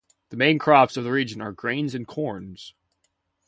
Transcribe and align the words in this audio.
The 0.29 0.35
main 0.35 0.57
crops 0.57 0.97
of 0.97 1.03
the 1.03 1.11
region 1.11 1.41
are 1.41 1.51
grains 1.51 1.93
and 1.93 2.07
corns. 2.07 2.73